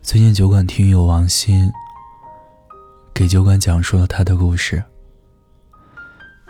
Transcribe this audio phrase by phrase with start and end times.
[0.00, 1.70] 最近酒馆听友王鑫
[3.12, 4.82] 给酒馆讲述了他的故事。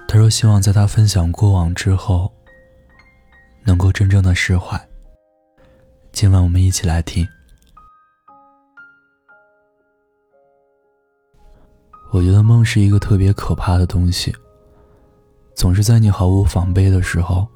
[0.06, 2.32] 他说：“希望在他分享过往之后，
[3.64, 4.80] 能够真正的释怀。”
[6.12, 7.27] 今晚我们一起来听。
[12.12, 14.35] 我觉得梦是一个特别可怕的东西，
[15.55, 17.49] 总是在你毫无防备的时候，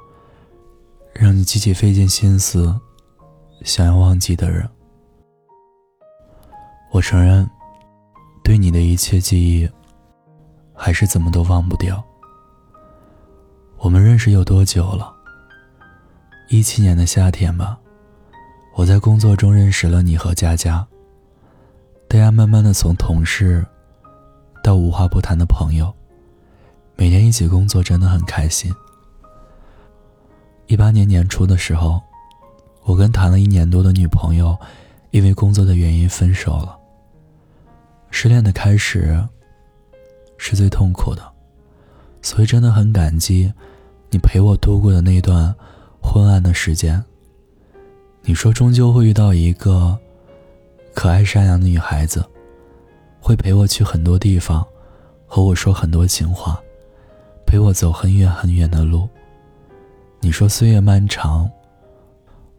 [1.15, 2.79] 让你极其费尽心思
[3.63, 4.69] 想要忘记的人。
[6.93, 7.49] 我承认，
[8.45, 9.67] 对你的一切记忆，
[10.75, 12.05] 还是怎么都忘不掉。
[13.79, 15.11] 我们认识有多久了？
[16.51, 17.79] 一七年的夏天吧，
[18.75, 20.87] 我在工作中认识了你和佳佳。
[22.09, 23.65] 大家慢慢的从同事，
[24.63, 25.91] 到无话不谈的朋友，
[26.95, 28.71] 每天一起工作真的很开心。
[30.67, 32.03] 一八年年初的时候，
[32.83, 34.55] 我跟谈了一年多的女朋友，
[35.11, 36.81] 因为工作的原因分手了。
[38.15, 39.19] 失恋的开始
[40.37, 41.33] 是最痛苦的，
[42.21, 43.53] 所以真的很感激
[44.11, 45.53] 你陪我度过的那段
[46.01, 47.03] 昏暗的时间。
[48.21, 49.99] 你说终究会遇到一个
[50.95, 52.25] 可爱善良的女孩子，
[53.19, 54.65] 会陪我去很多地方，
[55.27, 56.63] 和我说很多情话，
[57.47, 59.09] 陪我走很远很远的路。
[60.21, 61.51] 你说岁月漫长，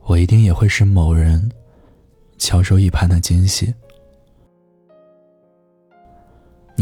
[0.01, 1.49] 我一定也会是某人
[2.37, 3.73] 翘首以盼的惊喜。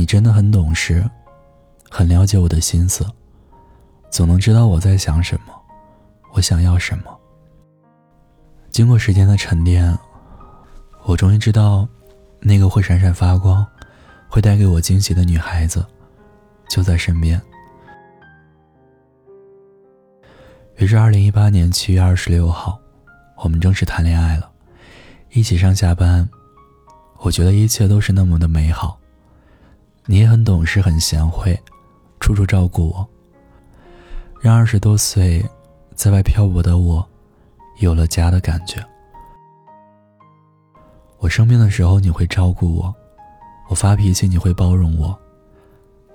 [0.01, 1.07] 你真的很懂事，
[1.87, 3.05] 很了解我的心思，
[4.09, 5.53] 总能知道我在想什么，
[6.31, 7.15] 我想要什么。
[8.71, 9.95] 经过时间的沉淀，
[11.03, 11.87] 我终于知道，
[12.39, 13.63] 那个会闪闪发光、
[14.27, 15.85] 会带给我惊喜的女孩子，
[16.67, 17.39] 就在身边。
[20.77, 22.79] 于是，二零一八年七月二十六号，
[23.35, 24.49] 我们正式谈恋爱了，
[25.29, 26.27] 一起上下班。
[27.19, 28.97] 我觉得一切都是那么的美好。
[30.05, 31.57] 你也很懂事，很贤惠，
[32.19, 33.07] 处处照顾我，
[34.39, 35.45] 让二十多岁
[35.95, 37.07] 在外漂泊的我
[37.79, 38.83] 有了家的感觉。
[41.19, 42.93] 我生病的时候你会照顾我，
[43.69, 45.17] 我发脾气你会包容我，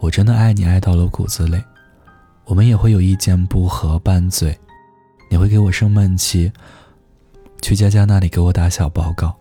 [0.01, 1.63] 我真的爱你爱到了骨子里。
[2.45, 4.57] 我们也会有意见不合拌嘴，
[5.31, 6.53] 你会给我生闷气，
[7.63, 9.35] 去佳佳那里给我打小报告。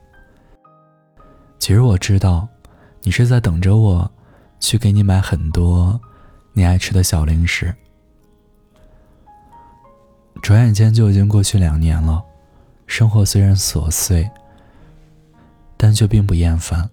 [1.59, 2.47] 其实我知道，
[3.01, 4.11] 你是在等着我。
[4.59, 5.99] 去给你买很多
[6.53, 7.73] 你爱吃的小零食。
[10.41, 12.23] 转眼间就已经过去两年了，
[12.85, 14.29] 生活虽然琐碎，
[15.75, 16.89] 但却并不厌烦。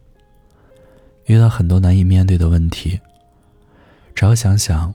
[1.27, 3.01] 遇到很多难以面对的问题，
[4.15, 4.93] 只要想想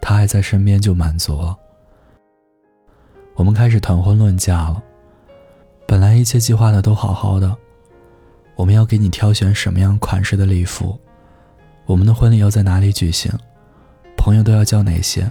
[0.00, 1.56] 他还在身边就满足了。
[3.34, 4.82] 我们开始谈婚论嫁了，
[5.86, 7.56] 本来一切计划的都好好的，
[8.56, 10.98] 我们要给你挑选什么样款式的礼服。
[11.86, 13.30] 我们的婚礼要在哪里举行？
[14.16, 15.30] 朋友都要叫哪些？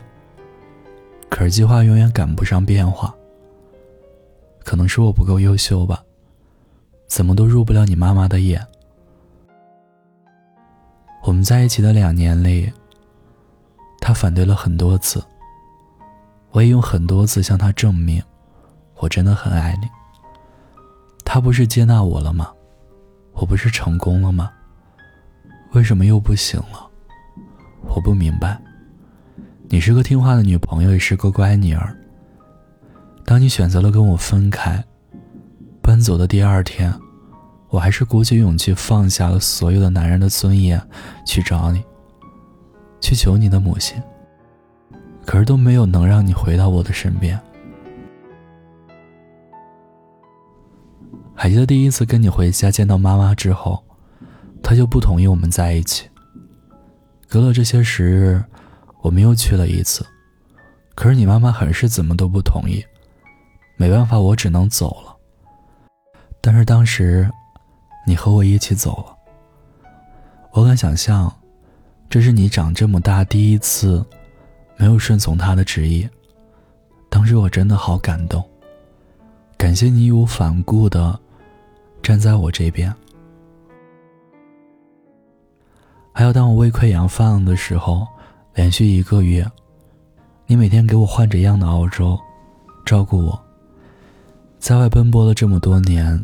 [1.29, 3.13] 可是计划永远赶不上变化。
[4.63, 6.03] 可能是我不够优秀吧，
[7.07, 8.65] 怎么都入不了你妈妈的眼。
[11.23, 12.71] 我们在一起的两年里，
[13.99, 15.23] 他反对了很多次，
[16.51, 18.21] 我也用很多次向他证明，
[18.97, 19.87] 我真的很爱你。
[21.25, 22.53] 他不是接纳我了吗？
[23.33, 24.51] 我不是成功了吗？
[25.73, 26.87] 为什么又不行了？
[27.87, 28.61] 我不明白。
[29.69, 31.97] 你是个听话的女朋友，也是个乖女儿。
[33.25, 34.83] 当你选择了跟我分开，
[35.81, 36.93] 搬走的第二天，
[37.69, 40.79] 我还是鼓起勇气放下了所有的男人的尊严，
[41.25, 41.83] 去找你，
[43.01, 43.99] 去求你的母亲。
[45.25, 47.39] 可是都没有能让你回到我的身边。
[51.33, 53.83] 还记得第一次跟你回家见到妈妈之后。
[54.63, 56.09] 他就不同意我们在一起。
[57.27, 58.43] 隔了这些时日，
[59.01, 60.05] 我们又去了一次，
[60.95, 62.83] 可是你妈妈还是怎么都不同意。
[63.75, 65.15] 没办法，我只能走了。
[66.39, 67.29] 但是当时，
[68.07, 69.17] 你和我一起走了。
[70.51, 71.33] 我敢想象，
[72.09, 74.05] 这是你长这么大第一次
[74.77, 76.07] 没有顺从他的旨意。
[77.09, 78.43] 当时我真的好感动，
[79.57, 81.19] 感谢你义无反顾的
[82.03, 82.93] 站在我这边。
[86.15, 88.07] 还有，当我胃溃疡犯了的时候，
[88.53, 89.43] 连续一个月，
[90.45, 92.17] 你每天给我换着样的熬粥，
[92.85, 93.43] 照顾我。
[94.59, 96.23] 在外奔波了这么多年，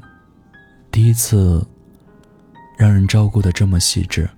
[0.91, 1.67] 第一次
[2.77, 4.29] 让人照顾的这么细致。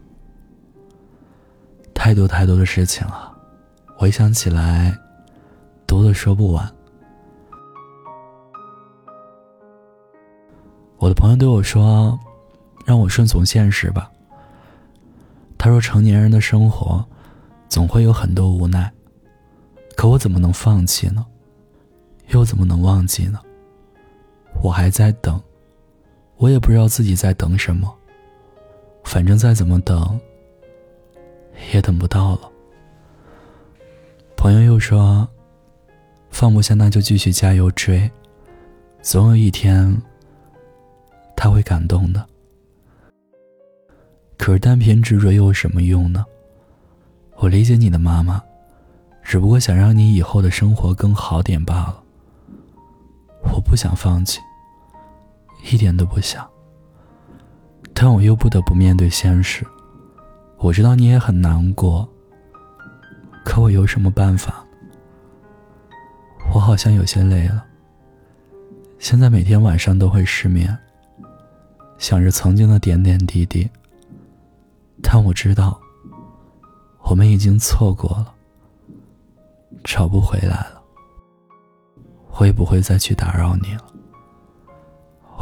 [1.93, 3.31] 太多太多的事情了，
[3.97, 4.97] 回想起来，
[5.85, 6.73] 多的说不完。
[10.97, 12.17] 我的朋友对我说
[12.85, 14.09] ：“让我顺从现实吧。
[15.63, 17.05] 他说：“成年人的生活，
[17.69, 18.91] 总会有很多无奈，
[19.95, 21.23] 可我怎么能放弃呢？
[22.29, 23.39] 又怎么能忘记呢？
[24.63, 25.39] 我还在等，
[26.37, 27.95] 我也不知道自己在等什么。
[29.03, 30.19] 反正再怎么等，
[31.71, 32.51] 也等不到了。”
[34.35, 35.29] 朋友又说
[36.31, 38.09] ：“放不下，那就继续加油追，
[39.03, 39.95] 总有一天，
[41.35, 42.27] 他会感动的。
[44.41, 46.25] 可是单凭执着又有什么用呢？
[47.35, 48.41] 我理解你的妈妈，
[49.21, 52.03] 只不过想让你以后的生活更好点罢了。
[53.43, 54.39] 我不想放弃，
[55.71, 56.43] 一点都不想。
[57.93, 59.63] 但我又不得不面对现实。
[60.57, 62.09] 我知道你也很难过。”
[63.45, 64.65] 可我有什么办法？
[66.51, 67.63] 我好像有些累了。
[68.97, 70.75] 现在每天晚上都会失眠，
[71.99, 73.69] 想着曾经的点点滴滴。
[75.03, 75.79] 但我知道，
[77.03, 78.33] 我们已经错过了，
[79.83, 80.81] 找不回来了。
[82.39, 83.85] 我也不会再去打扰你了。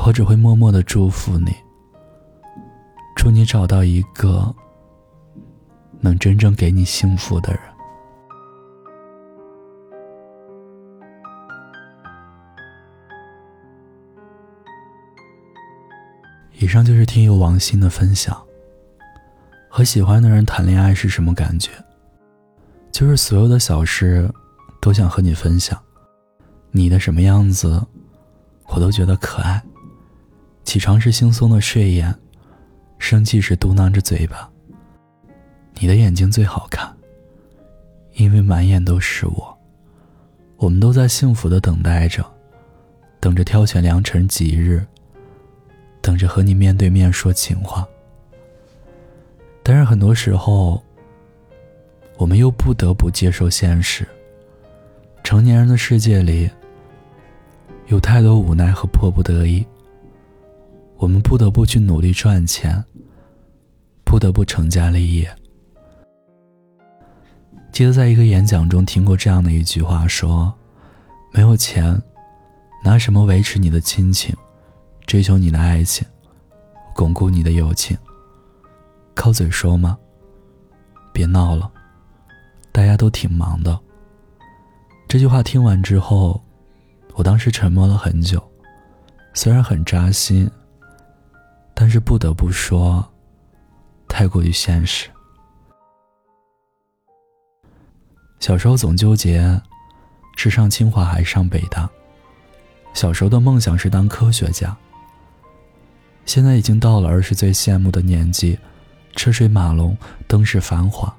[0.05, 1.53] 我只会默默的祝福你，
[3.15, 4.53] 祝你找到一个
[5.99, 7.61] 能真正给你幸福的人。
[16.53, 18.48] 以上就是听友王鑫的分享。
[19.69, 21.69] 和喜欢的人谈恋爱是什么感觉？
[22.91, 24.29] 就是所有的小事
[24.81, 25.79] 都想和你分享，
[26.71, 27.79] 你的什么样子，
[28.65, 29.61] 我都觉得可爱。
[30.63, 32.13] 起床时惺忪的睡眼，
[32.97, 34.49] 生气时嘟囔着嘴巴。
[35.75, 36.91] 你的眼睛最好看，
[38.13, 39.57] 因为满眼都是我。
[40.57, 42.25] 我们都在幸福的等待着，
[43.19, 44.85] 等着挑选良辰吉日。
[46.01, 47.87] 等着和你面对面说情话，
[49.63, 50.81] 但是很多时候，
[52.17, 54.07] 我们又不得不接受现实。
[55.23, 56.49] 成年人的世界里，
[57.87, 59.65] 有太多无奈和迫不得已。
[60.97, 62.83] 我们不得不去努力赚钱，
[64.03, 65.29] 不得不成家立业。
[67.71, 70.51] 记得在一个演讲中听过这样的一句话：说，
[71.31, 72.01] 没有钱，
[72.83, 74.35] 拿什么维持你的亲情？
[75.05, 76.05] 追求你的爱情，
[76.93, 77.97] 巩固你的友情，
[79.15, 79.97] 靠嘴说吗？
[81.11, 81.69] 别闹了，
[82.71, 83.77] 大家都挺忙的。
[85.07, 86.41] 这句话听完之后，
[87.15, 88.41] 我当时沉默了很久，
[89.33, 90.49] 虽然很扎心，
[91.73, 93.05] 但是不得不说，
[94.07, 95.09] 太过于现实。
[98.39, 99.61] 小时候总纠结，
[100.37, 101.89] 是上清华还是上北大？
[102.93, 104.75] 小时候的梦想是当科学家。
[106.25, 108.57] 现在已经到了儿时最羡慕的年纪，
[109.19, 109.97] 车水马龙，
[110.29, 111.13] 灯饰繁华。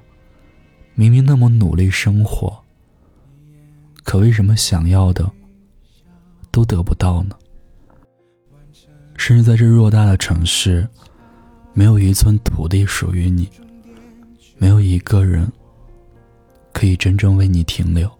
[0.95, 2.59] 明明那么努力生活，
[4.03, 5.31] 可为什么想要的
[6.49, 7.35] 都得不到呢？
[9.17, 10.89] 甚至在这偌大的城市，
[11.73, 13.47] 没有一寸土地属于你，
[14.57, 15.47] 没有一个人
[16.73, 18.11] 可以真正为你停留。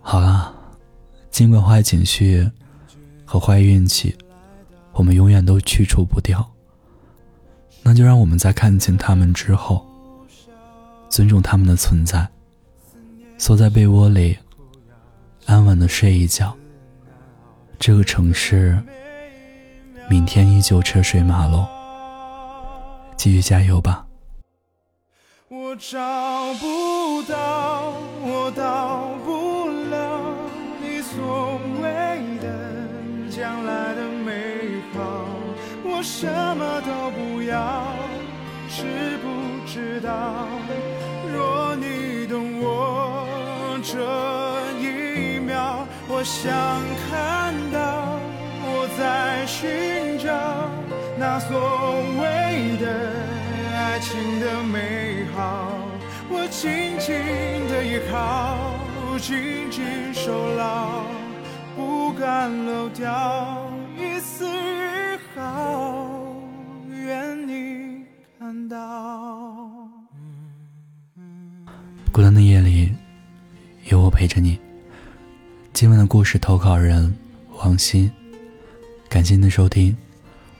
[0.00, 0.52] 好了，
[1.30, 2.50] 尽管坏情绪。
[3.24, 4.12] 和坏运气，
[4.90, 6.44] 我们永远都去除不掉。
[7.82, 9.84] 那就让我们在看清他们之后，
[11.08, 12.28] 尊重他们的存在，
[13.38, 14.38] 缩在被窝里，
[15.46, 16.56] 安稳的睡一觉。
[17.78, 18.78] 这个城市，
[20.08, 21.66] 明天依旧车水马龙，
[23.16, 24.06] 继续加油吧。
[25.48, 25.98] 我找
[26.54, 29.08] 不到，我到
[38.80, 39.26] 知不
[39.66, 40.48] 知道？
[41.30, 43.92] 若你懂我这
[44.80, 46.48] 一秒，我想
[47.04, 48.18] 看到
[48.64, 50.32] 我在寻找
[51.18, 51.50] 那所
[52.20, 52.86] 谓的
[53.76, 55.76] 爱情的美好，
[56.30, 57.14] 我紧紧
[57.68, 58.56] 的依靠，
[59.18, 61.04] 紧紧守牢。
[61.76, 63.08] 不敢漏掉
[74.20, 74.58] 陪着你。
[75.72, 77.16] 今晚的故事投稿人
[77.56, 78.10] 王鑫，
[79.08, 79.96] 感谢您的收听。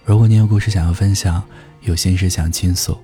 [0.02, 1.42] 如果您有故事想要分享，
[1.82, 2.96] 有心事想倾诉，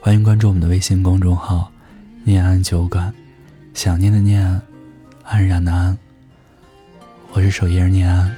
[0.00, 1.72] 欢迎关注我们的微信公众号
[2.22, 3.12] “念安酒馆”。
[3.74, 4.62] 想念的念，
[5.24, 5.98] 安然的安。
[7.32, 8.32] 我是守夜人念安，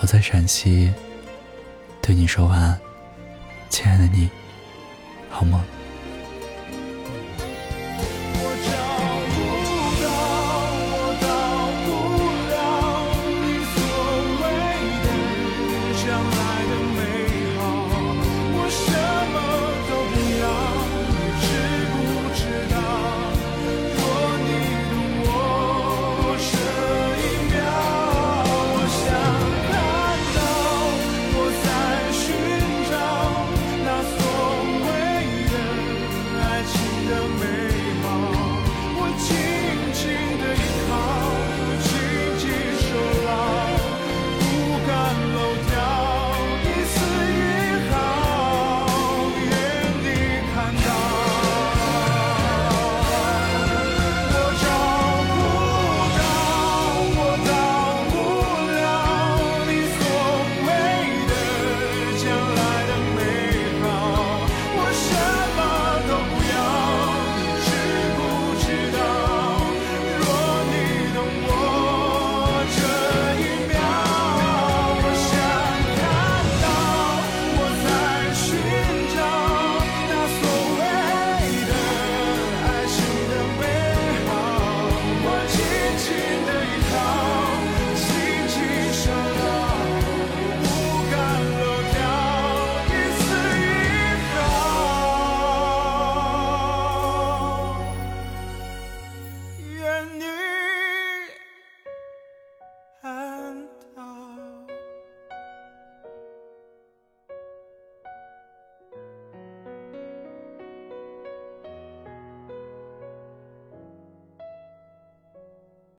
[0.00, 0.92] 我在陕西，
[2.00, 2.76] 对你说晚安，
[3.70, 4.28] 亲爱的你，
[5.30, 5.62] 好梦。